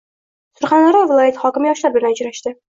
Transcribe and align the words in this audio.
Surxondaryo 0.61 1.03
viloyati 1.13 1.41
hokimi 1.45 1.71
yoshlar 1.73 1.97
bilan 2.01 2.19
uchrashdi 2.19 2.59